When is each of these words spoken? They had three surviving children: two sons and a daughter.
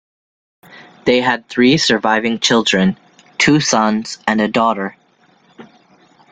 They 1.05 1.21
had 1.21 1.47
three 1.47 1.77
surviving 1.77 2.39
children: 2.39 2.97
two 3.37 3.59
sons 3.59 4.17
and 4.25 4.41
a 4.41 4.47
daughter. 4.47 4.97